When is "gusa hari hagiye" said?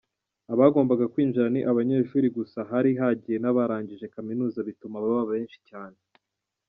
2.37-3.37